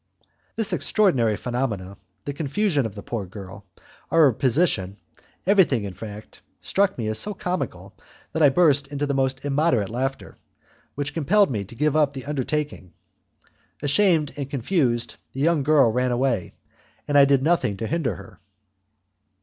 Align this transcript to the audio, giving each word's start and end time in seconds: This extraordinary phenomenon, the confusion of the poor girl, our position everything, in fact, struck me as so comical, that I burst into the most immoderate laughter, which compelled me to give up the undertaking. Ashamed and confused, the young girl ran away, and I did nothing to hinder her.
This 0.55 0.73
extraordinary 0.73 1.37
phenomenon, 1.37 1.95
the 2.25 2.33
confusion 2.33 2.87
of 2.87 2.95
the 2.95 3.03
poor 3.03 3.27
girl, 3.27 3.65
our 4.09 4.31
position 4.33 4.97
everything, 5.45 5.83
in 5.83 5.93
fact, 5.93 6.41
struck 6.59 6.97
me 6.97 7.07
as 7.07 7.19
so 7.19 7.35
comical, 7.35 7.93
that 8.33 8.41
I 8.41 8.49
burst 8.49 8.87
into 8.87 9.05
the 9.05 9.13
most 9.13 9.45
immoderate 9.45 9.89
laughter, 9.91 10.39
which 10.95 11.13
compelled 11.13 11.51
me 11.51 11.63
to 11.65 11.75
give 11.75 11.95
up 11.95 12.13
the 12.13 12.25
undertaking. 12.25 12.93
Ashamed 13.83 14.33
and 14.37 14.49
confused, 14.49 15.17
the 15.33 15.41
young 15.41 15.61
girl 15.61 15.91
ran 15.91 16.09
away, 16.09 16.55
and 17.07 17.15
I 17.15 17.25
did 17.25 17.43
nothing 17.43 17.77
to 17.77 17.85
hinder 17.85 18.15
her. 18.15 18.39